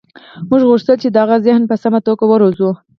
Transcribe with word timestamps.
موږ 0.49 0.61
غوښتل 0.69 0.95
چې 1.01 1.07
د 1.09 1.15
هغه 1.23 1.37
ذهن 1.45 1.61
په 1.69 1.75
سمه 1.83 1.99
توګه 2.07 2.23
وروزو 2.27 2.69